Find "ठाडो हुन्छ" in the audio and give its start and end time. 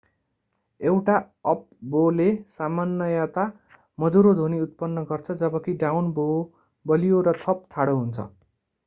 7.69-8.27